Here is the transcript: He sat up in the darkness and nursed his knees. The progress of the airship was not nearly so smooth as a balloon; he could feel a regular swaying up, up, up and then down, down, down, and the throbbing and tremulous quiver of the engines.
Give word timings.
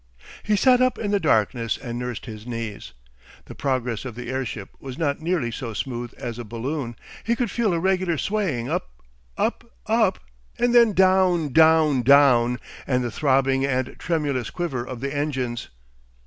He 0.41 0.55
sat 0.55 0.81
up 0.81 0.97
in 0.97 1.11
the 1.11 1.19
darkness 1.19 1.77
and 1.77 1.99
nursed 1.99 2.25
his 2.25 2.47
knees. 2.47 2.93
The 3.45 3.53
progress 3.53 4.03
of 4.03 4.15
the 4.15 4.31
airship 4.31 4.69
was 4.79 4.97
not 4.97 5.21
nearly 5.21 5.51
so 5.51 5.73
smooth 5.75 6.11
as 6.17 6.39
a 6.39 6.43
balloon; 6.43 6.95
he 7.23 7.35
could 7.35 7.51
feel 7.51 7.71
a 7.71 7.79
regular 7.79 8.17
swaying 8.17 8.67
up, 8.67 8.89
up, 9.37 9.73
up 9.85 10.17
and 10.57 10.73
then 10.73 10.93
down, 10.93 11.49
down, 11.53 12.01
down, 12.01 12.57
and 12.87 13.03
the 13.03 13.11
throbbing 13.11 13.63
and 13.63 13.95
tremulous 13.99 14.49
quiver 14.49 14.83
of 14.83 15.01
the 15.01 15.13
engines. 15.15 15.67